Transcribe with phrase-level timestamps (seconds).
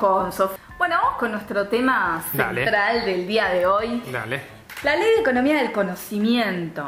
[0.00, 0.58] con Sofía.
[0.78, 2.64] Bueno, vamos con nuestro tema Dale.
[2.64, 4.02] central del día de hoy.
[4.10, 4.40] Dale.
[4.82, 6.84] La ley de economía del conocimiento,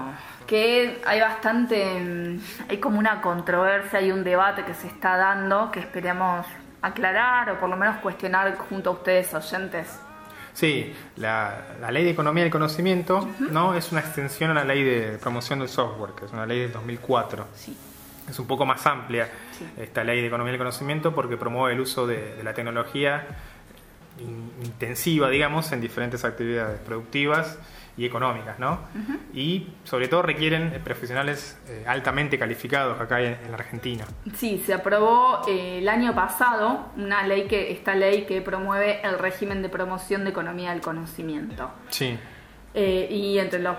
[0.47, 2.41] que hay bastante, mm,
[2.71, 6.47] hay como una controversia y un debate que se está dando que esperamos
[6.81, 10.01] aclarar o por lo menos cuestionar junto a ustedes oyentes.
[10.55, 14.83] Sí, la, la ley de economía del conocimiento no es una extensión a la ley
[14.83, 17.47] de promoción del software, que es una ley del 2004.
[17.55, 17.77] Sí.
[18.29, 19.29] Es un poco más amplia
[19.77, 19.83] Sí.
[19.83, 23.27] esta ley de economía del conocimiento porque promueve el uso de, de la tecnología
[24.19, 27.59] in- intensiva, digamos, en diferentes actividades productivas
[27.95, 28.79] y económicas, ¿no?
[29.35, 34.07] Y sobre todo requieren eh, profesionales eh, altamente calificados acá en, en la Argentina.
[34.35, 39.19] Sí, se aprobó eh, el año pasado una ley que, esta ley que promueve el
[39.19, 41.71] régimen de promoción de economía del conocimiento.
[41.91, 42.19] Sí,
[42.75, 43.77] Eh, y entre los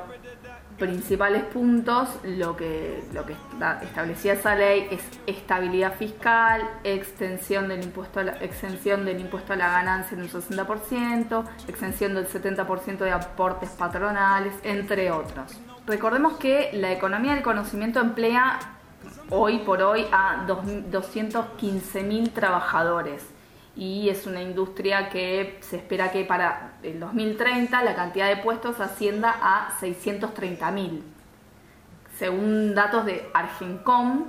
[0.87, 7.83] principales puntos, lo que, lo que esta- establecía esa ley es estabilidad fiscal, extensión del
[7.83, 12.97] impuesto a la, exención del impuesto a la ganancia en un 60%, exención del 70%
[12.97, 15.57] de aportes patronales, entre otros.
[15.87, 18.59] Recordemos que la economía del conocimiento emplea
[19.29, 23.25] hoy por hoy a dos- 215.000 trabajadores
[23.75, 28.79] y es una industria que se espera que para el 2030 la cantidad de puestos
[28.79, 31.01] ascienda a 630.000.
[32.17, 34.25] Según datos de Argencom,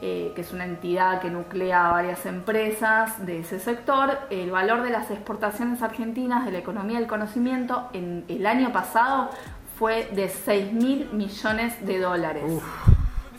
[0.00, 4.90] eh, que es una entidad que nuclea varias empresas de ese sector, el valor de
[4.90, 9.30] las exportaciones argentinas de la economía del conocimiento en el año pasado
[9.78, 12.62] fue de 6 mil millones de dólares.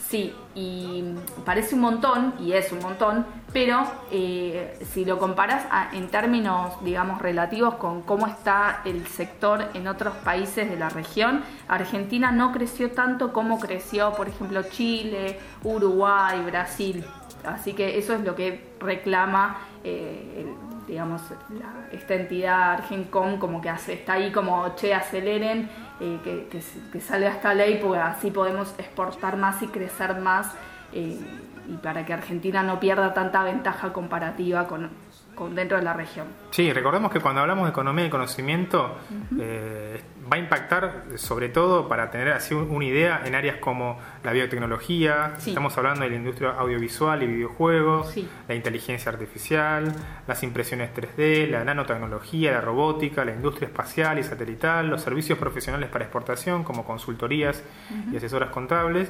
[0.09, 1.03] Sí, y
[1.43, 7.21] parece un montón, y es un montón, pero eh, si lo comparas en términos, digamos,
[7.21, 12.91] relativos con cómo está el sector en otros países de la región, Argentina no creció
[12.91, 17.03] tanto como creció, por ejemplo, Chile, Uruguay, Brasil.
[17.43, 20.45] Así que eso es lo que reclama, eh,
[20.87, 26.47] digamos, la- esta entidad Argencom, como que hace, está ahí como, che, aceleren, eh, que,
[26.49, 30.53] que, que salga esta ley, porque así podemos exportar más y crecer más,
[30.93, 31.19] eh,
[31.67, 34.89] y para que Argentina no pierda tanta ventaja comparativa con,
[35.35, 36.27] con dentro de la región.
[36.51, 38.95] Sí, recordemos que cuando hablamos de economía y conocimiento
[39.39, 40.01] eh,
[40.31, 44.31] va a impactar sobre todo para tener así un- una idea en áreas como la
[44.33, 45.51] biotecnología, Sí.
[45.51, 48.27] estamos hablando de la industria audiovisual y videojuegos, Sí.
[48.47, 49.93] la inteligencia artificial,
[50.27, 55.89] las impresiones 3D, la nanotecnología, la robótica, la industria espacial y satelital, los servicios profesionales
[55.89, 57.63] para exportación como consultorías
[58.11, 59.09] y asesoras contables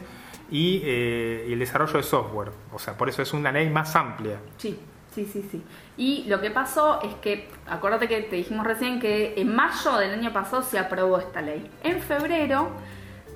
[0.51, 2.51] y, eh, y el desarrollo de software.
[2.71, 4.37] O sea, por eso es una ley más amplia.
[4.57, 4.79] Sí,
[5.25, 5.63] sí, sí, sí.
[5.97, 10.11] Y lo que pasó es que, acuérdate que te dijimos recién que en mayo del
[10.13, 11.69] año pasado se aprobó esta ley.
[11.83, 12.69] En febrero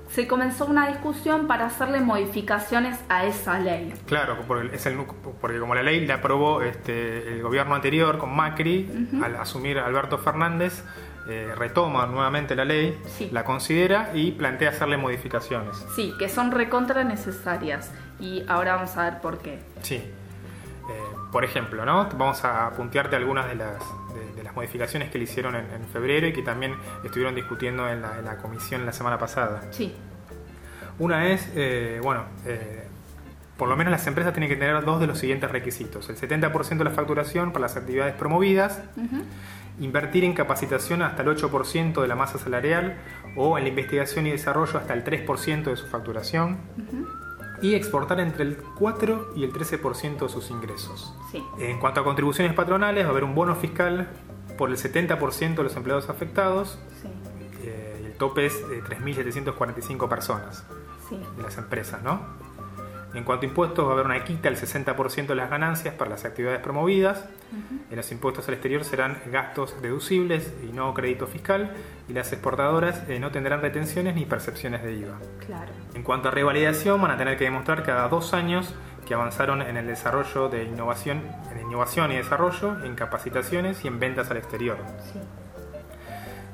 [0.09, 3.93] se comenzó una discusión para hacerle modificaciones a esa ley.
[4.05, 5.07] Claro, porque, es el, nu-
[5.39, 10.17] porque como la ley la aprobó este, el gobierno anterior con Macri, al asumir Alberto
[10.17, 10.83] Fernández,
[11.29, 13.29] eh, retoma nuevamente la ley, Sí.
[13.31, 15.77] la considera y plantea hacerle modificaciones.
[15.95, 17.91] Sí, que son recontra necesarias.
[18.19, 19.59] Y ahora vamos a ver por qué.
[19.81, 20.03] Sí.
[21.31, 22.09] Por ejemplo, ¿no?
[22.17, 23.79] Vamos a puntearte algunas de las,
[24.13, 27.87] de, de las modificaciones que le hicieron en, en febrero y que también estuvieron discutiendo
[27.89, 29.61] en la, en la comisión la semana pasada.
[29.71, 29.95] Sí,
[30.99, 32.87] Una es, eh, bueno, eh,
[33.57, 36.09] por lo menos las empresas tienen que tener dos de los siguientes requisitos.
[36.09, 38.81] El 70% de la facturación para las actividades promovidas,
[39.79, 42.97] invertir en capacitación hasta el 8% de la masa salarial
[43.37, 46.57] o en la investigación y desarrollo hasta el 3% de su facturación
[47.61, 51.13] y exportar entre el 4 y el 13% de sus ingresos.
[51.31, 51.44] sí.
[51.59, 54.09] En cuanto a contribuciones patronales, va a haber un bono fiscal
[54.57, 57.07] por el 70% de los empleados afectados Sí,
[57.63, 60.63] eh, el tope es de 3.745 personas
[61.09, 61.19] sí.
[61.38, 62.41] de las empresas, ¿no?
[63.13, 66.09] En cuanto a impuestos, va a haber una quita del 60% de las ganancias para
[66.09, 67.25] las actividades promovidas.
[67.89, 71.73] En los impuestos al exterior serán gastos deducibles y no crédito fiscal.
[72.07, 75.17] Y las exportadoras eh, no tendrán retenciones ni percepciones de IVA.
[75.45, 75.72] Claro.
[75.94, 78.73] En cuanto a revalidación, van a tener que demostrar cada dos años
[79.05, 83.99] que avanzaron en el desarrollo de innovación, en innovación y desarrollo, en capacitaciones y en
[83.99, 84.78] ventas al exterior.
[85.11, 85.19] Sí.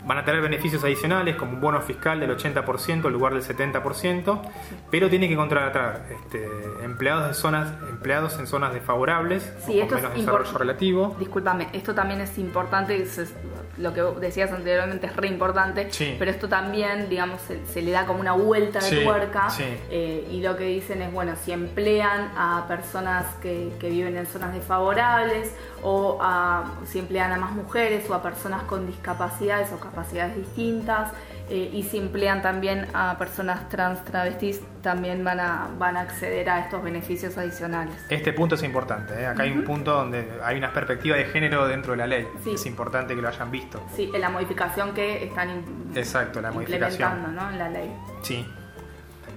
[0.08, 4.42] Van a tener beneficios adicionales como un bono fiscal del 80% en lugar del 70%,
[4.90, 6.50] pero tiene que contratar este,
[6.84, 11.16] empleados, de zonas, empleados en zonas desfavorables Sí, o esto con es menos desarrollo relativo.
[11.20, 13.34] Discúlpame, esto también es importante, es- es-
[13.78, 16.16] lo que decías anteriormente es re importante, Sí.
[16.18, 19.64] pero esto también, digamos, se, se le da como una vuelta de tuerca sí.
[19.92, 24.26] eh, y lo que dicen es, bueno, si emplean a personas que, que viven en
[24.26, 29.80] zonas desfavorables o a, si emplean a más mujeres o a personas con discapacidades o
[29.98, 31.12] ca- capacidades distintas
[31.50, 36.50] eh, y si emplean también a personas trans travestis también van a, van a acceder
[36.50, 37.96] a estos beneficios adicionales.
[38.10, 39.26] Este punto es importante, ¿eh?
[39.26, 42.66] acá hay un punto donde hay una perspectiva de género dentro de la ley, es
[42.66, 43.82] importante que lo hayan visto.
[43.96, 45.64] Sí, en la modificación que están
[45.96, 47.50] Exacto, la implementando ¿no?
[47.50, 47.92] en la ley.
[48.22, 48.46] Sí.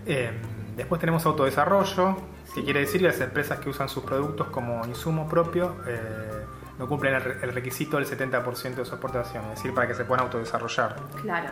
[0.06, 0.30] Eh,
[0.76, 2.16] después tenemos autodesarrollo,
[2.54, 6.39] que quiere decir que las empresas que usan sus productos como insumo propio eh,
[6.81, 10.25] no cumplen el, requisito del 70% de su exportación, es decir, para que se puedan
[10.25, 10.97] autodesarrollar.
[11.21, 11.50] Claro.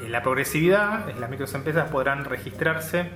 [0.00, 3.10] En la progresividad, las microempresas podrán registrarse.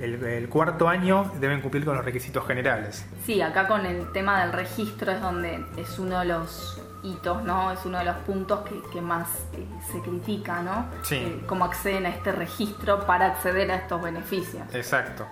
[0.00, 3.04] El, cuarto año deben cumplir con los requisitos generales.
[3.26, 7.70] Sí, acá con el tema del registro es donde es uno de los hitos, ¿no?
[7.70, 8.60] Es uno de los puntos
[8.90, 10.86] que, más eh, se critica, ¿no?
[11.02, 11.16] Sí.
[11.16, 14.62] Eh, cómo acceden a este registro para acceder a estos beneficios.
[14.72, 15.26] Exacto.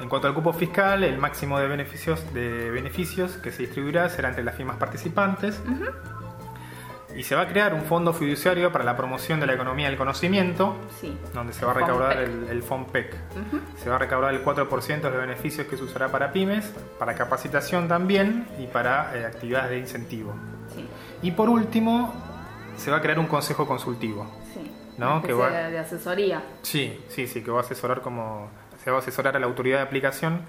[0.00, 4.28] En cuanto al cupo fiscal, el máximo de beneficios, de beneficios que se distribuirá será
[4.28, 5.60] entre las firmas participantes.
[7.16, 9.96] Y se va a crear un fondo fiduciario para la promoción de la economía del
[9.96, 10.76] conocimiento,
[11.32, 13.14] donde se va a recaudar el, el FONPEC.
[13.76, 17.14] Se va a recaudar el 4% de los beneficios que se usará para pymes, para
[17.14, 20.34] capacitación también y para eh, actividades de incentivo.
[21.22, 22.12] Y por último,
[22.76, 24.26] se va a crear un consejo consultivo.
[24.98, 25.22] ¿no?
[25.22, 26.42] Que va, de asesoría.
[26.62, 28.48] Sí, sí, sí, que va a asesorar como
[28.84, 30.42] se va a asesorar a la autoridad de aplicación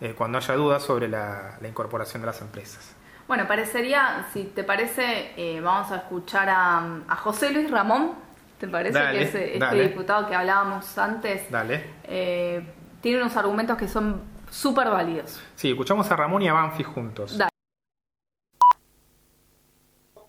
[0.00, 2.94] eh, cuando haya dudas sobre la, incorporación de las empresas.
[3.28, 8.14] Bueno, parecería, si te parece, eh, vamos a escuchar a, José Luis Ramón,
[8.58, 8.98] ¿te parece?
[9.10, 11.50] que es este diputado que hablábamos antes.
[11.50, 11.84] Dale.
[12.04, 12.66] Eh,
[13.02, 15.40] tiene unos argumentos que son súper válidos.
[15.54, 17.36] Sí, escuchamos a Ramón y a Banfi juntos.
[17.36, 17.50] Dale.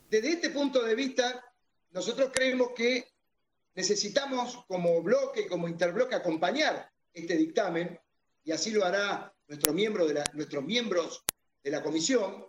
[0.10, 1.44] Desde este punto de vista,
[1.92, 3.08] nosotros creemos que
[3.76, 8.00] necesitamos como bloque, como interbloque, acompañar este dictamen,
[8.44, 11.24] y así lo hará nuestro miembro nuestros miembros
[11.64, 12.46] de la comisión,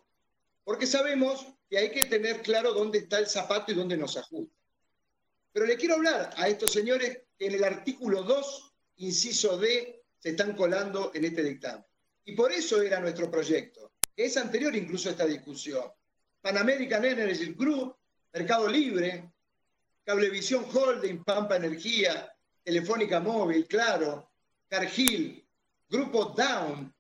[0.65, 4.55] porque sabemos que hay que tener claro dónde está el zapato y dónde nos ajusta.
[5.53, 10.31] Pero le quiero hablar a estos señores que en el artículo 2, inciso D, se
[10.31, 11.85] están colando en este dictamen.
[12.25, 15.85] Y por eso era nuestro proyecto, que es anterior incluso a esta discusión.
[16.41, 17.97] Pan American Energy Group,
[18.33, 19.33] Mercado Libre,
[20.05, 22.31] Cablevisión Holding, Pampa Energía,
[22.63, 24.28] Telefónica Móvil, Claro,
[24.69, 25.45] Cargill,
[25.89, 26.95] Grupo Down,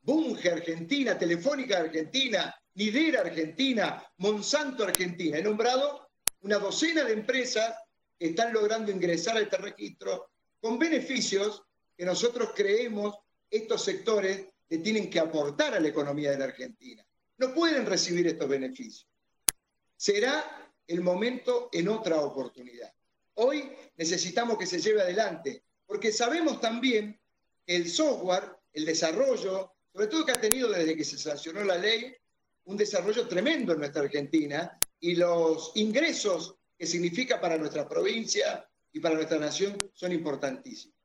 [0.00, 5.38] Bunge Argentina, Telefónica Argentina, Lidera Argentina, Monsanto Argentina.
[5.38, 6.10] He nombrado
[6.40, 7.74] una docena de empresas
[8.18, 10.30] que están logrando ingresar a este registro
[10.60, 11.62] con beneficios
[11.96, 13.16] que nosotros creemos
[13.50, 17.04] estos sectores le tienen que aportar a la economía de la Argentina.
[17.38, 19.08] No pueden recibir estos beneficios.
[19.96, 22.92] Será el momento en otra oportunidad.
[23.34, 27.20] Hoy necesitamos que se lleve adelante porque sabemos también
[27.66, 31.78] que el software, el desarrollo, sobre todo que ha tenido desde que se sancionó la
[31.78, 32.14] ley,
[32.64, 39.00] un desarrollo tremendo en nuestra Argentina y los ingresos que significa para nuestra provincia y
[39.00, 40.96] para nuestra nación son importantísimos.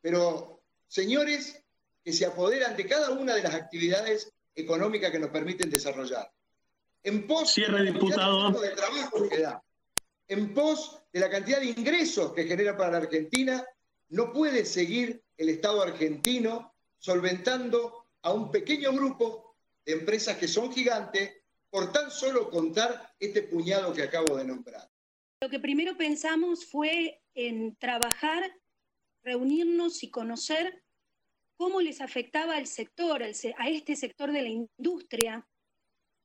[0.00, 1.62] Pero, señores,
[2.02, 6.30] que se apoderan de cada una de las actividades económicas que nos permiten desarrollar.
[7.02, 8.50] En pos Cierre, diputado.
[8.60, 9.62] de trabajo que da,
[10.28, 13.64] en pos de la cantidad de ingresos que genera para la Argentina
[14.08, 20.72] no puede seguir el Estado argentino solventando a un pequeño grupo de empresas que son
[20.72, 21.32] gigantes
[21.70, 24.88] por tan solo contar este puñado que acabo de nombrar.
[25.40, 28.50] Lo que primero pensamos fue en trabajar,
[29.22, 30.82] reunirnos y conocer
[31.56, 35.46] cómo les afectaba al sector, a este sector de la industria,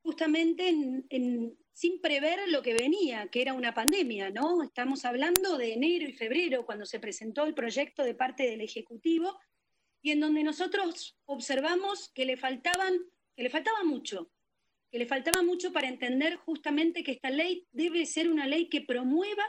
[0.01, 4.63] justamente en, sin prever lo que venía, que era una pandemia, ¿no?
[4.63, 9.39] Estamos hablando de enero y febrero, cuando se presentó el proyecto de parte del Ejecutivo,
[10.01, 12.97] y en donde nosotros observamos que le faltaban,
[13.35, 14.31] que le faltaba mucho,
[14.91, 18.81] que le faltaba mucho para entender justamente que esta ley debe ser una ley que
[18.81, 19.45] promueva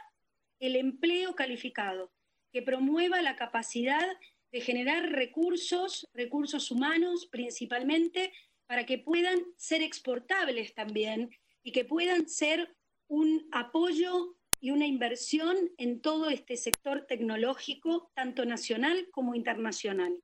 [0.61, 2.13] el empleo calificado,
[2.53, 4.07] que promueva la capacidad
[4.53, 8.33] de generar recursos, recursos humanos principalmente,
[8.67, 11.31] para que puedan ser exportables también
[11.63, 12.77] y que puedan ser
[13.09, 20.23] un apoyo y una inversión en todo este sector tecnológico, tanto nacional como internacional.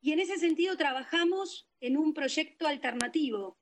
[0.00, 3.58] Y en ese sentido trabajamos en un proyecto alternativo,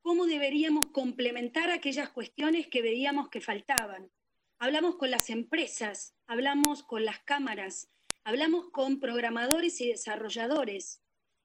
[0.00, 4.10] cómo deberíamos complementar aquellas cuestiones que veíamos que faltaban.
[4.58, 7.90] Hablamos con las empresas, hablamos con las cámaras,
[8.24, 11.03] hablamos con programadores y desarrolladores,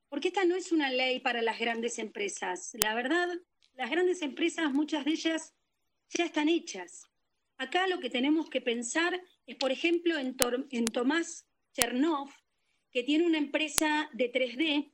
[0.09, 2.71] porque esta no es una ley para las grandes empresas.
[2.73, 3.29] La verdad,
[3.73, 5.55] las grandes empresas, muchas de ellas
[6.09, 7.03] ya están hechas.
[7.57, 10.35] Acá lo que tenemos que pensar es, por ejemplo, en,
[10.85, 12.29] Tomás Chernov,
[12.91, 14.91] que tiene una empresa de 3D,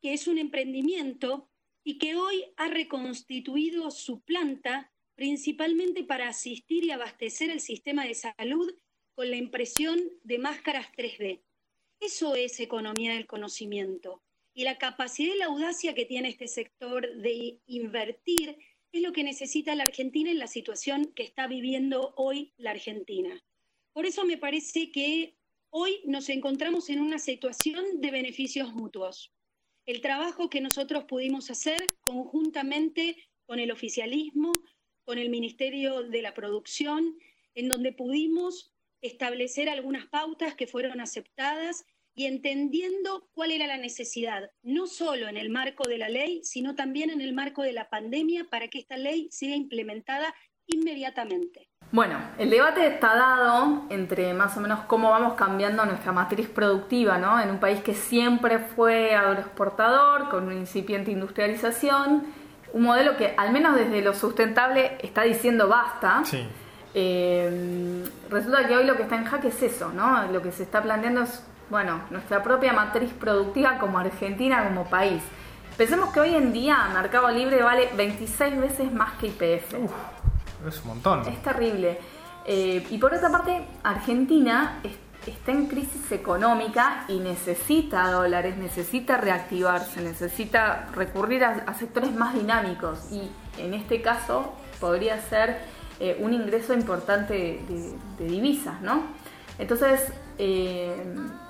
[0.00, 1.50] que es un emprendimiento
[1.84, 8.14] y que hoy ha reconstituido su planta principalmente para asistir y abastecer el sistema de
[8.14, 8.72] salud
[9.14, 11.42] con la impresión de máscaras 3D.
[12.00, 14.22] Eso es economía del conocimiento.
[14.58, 18.58] Y la capacidad y la audacia que tiene este sector de invertir
[18.90, 23.40] es lo que necesita la Argentina en la situación que está viviendo hoy la Argentina.
[23.92, 25.36] Por eso me parece que
[25.70, 29.32] hoy nos encontramos en una situación de beneficios mutuos.
[29.86, 34.50] El trabajo que nosotros pudimos hacer conjuntamente con el oficialismo,
[35.04, 37.16] con el Ministerio de la Producción,
[37.54, 38.72] en donde pudimos
[39.02, 41.86] establecer algunas pautas que fueron aceptadas
[42.18, 46.74] y entendiendo cuál era la necesidad, no solo en el marco de la ley, sino
[46.74, 50.34] también en el marco de la pandemia, para que esta ley sea implementada
[50.66, 51.68] inmediatamente.
[51.92, 57.18] Bueno, el debate está dado entre más o menos cómo vamos cambiando nuestra matriz productiva,
[57.18, 57.40] ¿no?
[57.40, 62.26] En un país que siempre fue agroexportador, con una incipiente industrialización,
[62.72, 66.22] un modelo que al menos desde lo sustentable está diciendo basta.
[66.24, 66.44] Sí.
[66.94, 70.26] Eh, resulta que hoy lo que está en jaque es eso, ¿no?
[70.32, 75.22] Lo que se está planteando es bueno, nuestra propia matriz productiva como Argentina, como país.
[75.76, 79.74] Pensemos que hoy en día Mercado Libre vale 26 veces más que IPF.
[80.66, 81.28] es un montón.
[81.28, 81.98] Es terrible.
[82.44, 84.80] Eh, y por otra parte, Argentina
[85.26, 93.12] está en crisis económica y necesita dólares, necesita reactivarse, necesita recurrir a, sectores más dinámicos.
[93.12, 95.60] Y en este caso podría ser
[96.00, 97.34] eh, un ingreso importante
[97.68, 99.02] de, de divisas, ¿no?
[99.58, 100.96] Entonces, eh,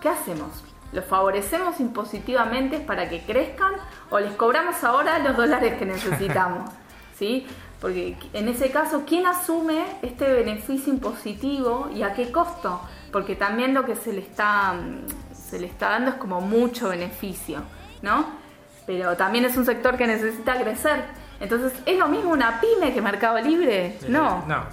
[0.01, 0.65] ¿qué hacemos?
[0.93, 3.73] ¿Los favorecemos impositivamente para que crezcan
[4.11, 6.71] o les cobramos ahora los dólares que necesitamos?
[7.19, 7.47] ¿Sí?
[7.81, 12.81] Porque en ese caso, ¿quién asume este beneficio impositivo y a qué costo?
[13.13, 14.75] Porque también lo que se le está,
[15.33, 17.63] se le está dando es como mucho beneficio,
[18.03, 18.27] ¿no?
[18.87, 21.05] Pero también es un sector que necesita crecer.
[21.41, 23.99] Entonces, ¿es lo mismo una pyme que Mercado Libre?
[24.09, 24.45] No.
[24.47, 24.65] No.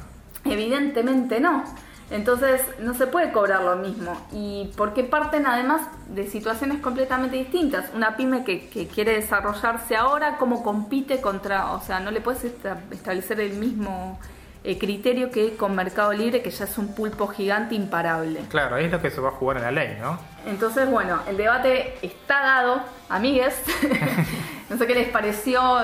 [0.45, 1.63] Evidentemente no.
[2.12, 4.15] Entonces no se puede cobrar lo mismo.
[4.31, 7.85] Y porque parten además de situaciones completamente distintas.
[7.95, 11.71] Una pyme que, quiere desarrollarse ahora, ¿cómo compite contra?
[11.71, 14.19] O sea, no le puedes establecer el mismo
[14.63, 18.41] eh, criterio que con Mercado Libre, que ya es un pulpo gigante imparable.
[18.50, 20.19] Claro, ahí es lo que se va a jugar en la ley, ¿no?
[20.45, 23.59] Entonces, bueno, el debate está dado, amigues.
[24.69, 25.79] no sé qué les pareció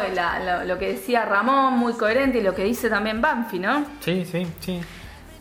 [0.66, 3.86] lo que decía Ramón, muy coherente, y lo que dice también Banfi, ¿no?
[4.02, 4.82] Sí, sí, sí.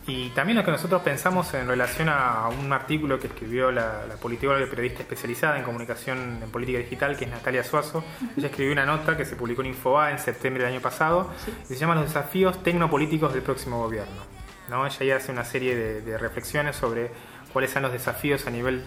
[0.07, 4.15] Y también lo que nosotros pensamos en relación a un artículo que escribió la, la
[4.15, 8.03] politóloga y periodista especializada en comunicación en política digital, que es Natalia Suazo.
[8.35, 11.29] Ella escribió una nota que se publicó en Infoba en septiembre del año pasado,
[11.65, 14.23] y se llama Los desafíos tecnopolíticos del próximo gobierno.
[14.69, 14.87] ¿no?
[14.87, 17.11] Ella ya hace una serie de, reflexiones sobre
[17.53, 18.83] cuáles son los desafíos a nivel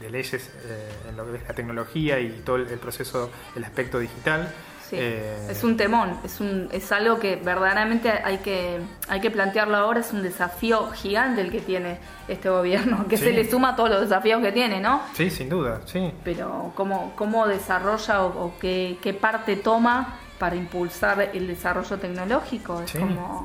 [0.00, 3.98] de, leyes eh, en lo que es la tecnología y todo el proceso, el aspecto
[3.98, 4.50] digital.
[4.92, 8.78] Eh, es un temón, es, un, es algo que verdaderamente hay que,
[9.08, 13.32] hay que plantearlo ahora, es un desafío gigante el que tiene este gobierno, que se
[13.32, 15.02] le suma a todos los desafíos que tiene, ¿no?
[15.14, 16.12] Sí, sin duda, sí.
[16.24, 22.92] Pero cómo, cómo desarrolla o, qué, qué, parte toma para impulsar el desarrollo tecnológico, es
[22.92, 23.44] como...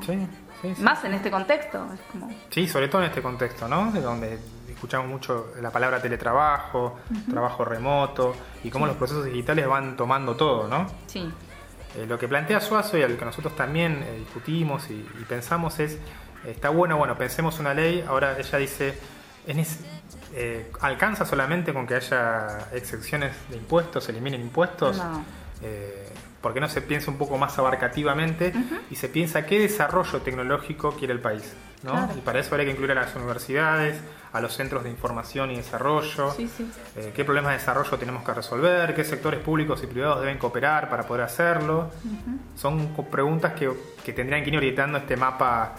[0.79, 1.85] Más en este contexto.
[1.93, 2.29] Es como...
[2.49, 3.91] Sí, sobre todo en este contexto, ¿no?
[3.91, 4.39] De donde
[4.73, 6.99] escuchamos mucho la palabra teletrabajo,
[7.29, 10.87] trabajo remoto y cómo los procesos digitales van tomando todo, ¿no?
[11.07, 11.31] Sí.
[11.95, 15.99] Eh, lo que plantea Suazo y al que nosotros también eh, discutimos y, pensamos es,
[16.45, 18.97] está bueno, bueno, pensemos una ley, ahora ella dice,
[20.33, 24.97] eh, ¿alcanza solamente con que haya excepciones de impuestos, se eliminen impuestos?
[24.97, 25.23] No.
[26.41, 28.51] ¿Por qué no se piensa un poco más abarcativamente
[28.91, 31.53] y se piensa qué desarrollo tecnológico quiere el país?
[31.83, 32.09] ¿No?
[32.17, 33.99] Y para eso habría que incluir a las universidades,
[34.31, 36.35] a los centros de información y desarrollo,
[36.95, 40.89] eh, qué problemas de desarrollo tenemos que resolver, qué sectores públicos y privados deben cooperar
[40.89, 41.91] para poder hacerlo.
[42.55, 43.71] Son preguntas que,
[44.03, 45.75] que, tendrían que ir orientando este mapa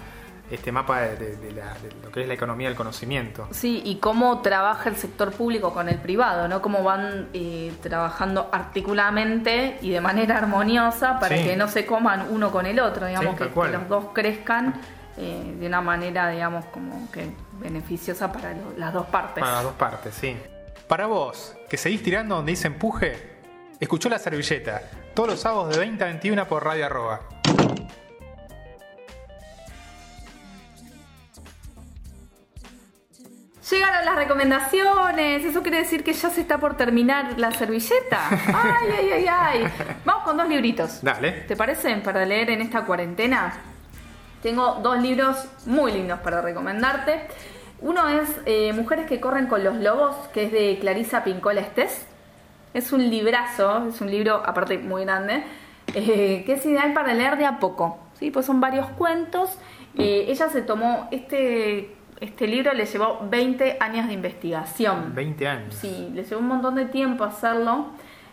[0.51, 1.55] este mapa de,
[2.03, 3.49] lo que es la economía del conocimiento.
[3.51, 6.61] Sí, y cómo trabaja el sector público con el privado, ¿no?
[6.61, 12.51] Cómo van eh, trabajando articuladamente y de manera armoniosa para que no se coman uno
[12.51, 14.75] con el otro, digamos, que, los dos crezcan
[15.17, 17.31] eh, de una manera, digamos, como que
[17.61, 19.41] beneficiosa para las dos partes.
[19.41, 20.37] Para las dos partes, sí.
[20.89, 23.39] Para vos, que seguís tirando donde dice empuje,
[23.81, 24.83] escuchó la servilleta,
[25.15, 27.21] todos los sábados de 20 a 21 por Radio Arroba.
[33.71, 35.45] Llegaron las recomendaciones.
[35.45, 38.29] Eso quiere decir que ya se está por terminar la servilleta.
[38.31, 39.73] Ay, ay, ay, ay.
[40.05, 41.03] Vamos con dos libritos.
[41.03, 41.33] Dale.
[41.49, 43.74] ¿Te parecen para leer en esta cuarentena?
[44.45, 47.23] Tengo dos libros muy lindos para recomendarte.
[47.81, 52.07] Uno es eh, Mujeres que corren con los lobos, que es de Clarisa Pincola Estés.
[52.75, 55.45] Es un librazo, es un libro aparte muy grande,
[55.95, 58.31] eh, que es ideal para leer de a poco ¿sí?
[58.31, 59.49] pues son varios cuentos.
[59.97, 65.15] Eh, ella se tomó este este libro le llevó 20 años de investigación.
[65.15, 65.75] 20 años.
[65.75, 67.87] Sí, le llevó un montón de tiempo hacerlo.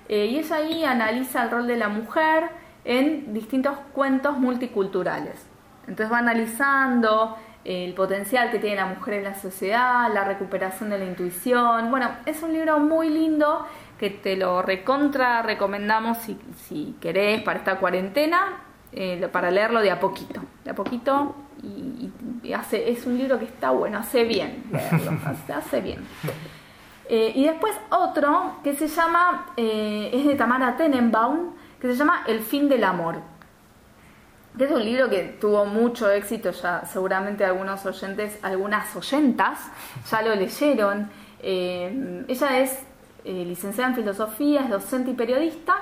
[0.10, 2.50] Y ella ahí analiza el rol de la mujer
[2.84, 5.48] en distintos cuentos multiculturales.
[5.88, 10.90] Entonces va analizando eh, el potencial que tiene la mujer en la sociedad, la recuperación
[10.90, 11.90] de la intuición.
[11.92, 13.66] Bueno, es un libro muy lindo
[14.00, 16.36] que te lo recontra recomendamos si,
[16.68, 20.42] si querés para esta cuarentena, eh, para leerlo de a poquito.
[20.64, 22.12] De a poquito y,
[22.54, 25.12] hace, es un libro que está bueno, hace bien leerlo,
[25.56, 26.06] hace, bien.
[27.08, 32.24] Eh, y después otro que se llama, eh, es de Tamara Tenenbaum, que se llama
[32.28, 33.22] El fin del amor.
[34.60, 39.60] Es un libro que tuvo mucho éxito, ya seguramente algunos oyentes, algunas oyentas
[40.10, 41.10] ya lo leyeron.
[41.42, 42.80] Eh, ella es
[43.24, 45.76] licenciada en filosofía, es docente y periodista.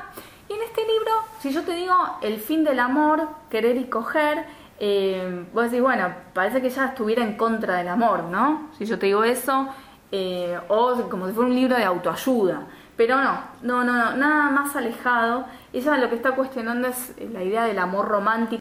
[0.47, 1.11] Y en este libro,
[1.41, 4.45] si yo te digo El fin del amor, querer y coger,
[4.79, 8.69] eh, vos decís, bueno, parece que ella estuviera en contra del amor, ¿no?
[8.77, 9.67] Si yo te digo eso,
[10.11, 12.63] eh, o como si fuera un libro de autoayuda.
[12.95, 15.45] Pero no, no, no, no, nada más alejado.
[15.71, 18.57] Ella lo que está cuestionando es la idea del amor romántico